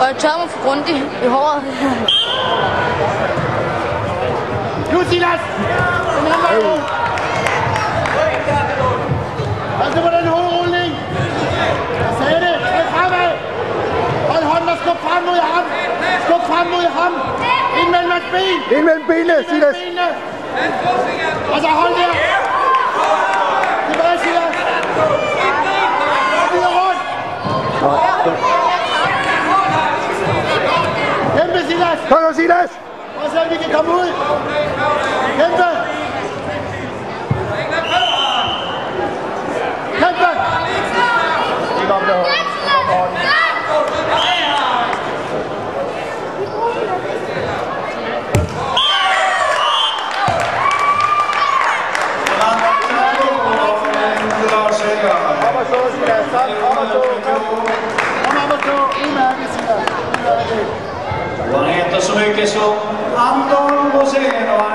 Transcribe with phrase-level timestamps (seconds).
[0.00, 1.62] Og jeg tør mig for grundigt i håret.
[4.92, 5.40] Nu Silas!
[6.14, 6.74] Kom her, hen, Mario!
[9.84, 10.92] Altså på den hovedrulling!
[12.00, 12.54] Jeg sagde det!
[12.70, 13.30] Træk fremad!
[14.30, 15.64] Hold hånden og skub frem mod ham!
[16.26, 17.12] Skub frem mod ham!
[17.80, 18.76] Ind mellem hans ben!
[18.76, 19.76] Ind mellem benene, Silas.
[21.54, 22.03] Og så hold det!
[32.08, 32.70] Conosiles!
[33.16, 34.06] Marcel Wicke Kamul!
[35.36, 35.70] Kämpfe!
[39.98, 40.30] Kämpfe!
[55.46, 56.63] Aber so ist der Stand.
[62.14, 62.76] 저희께서
[63.16, 64.73] 안동 고생해라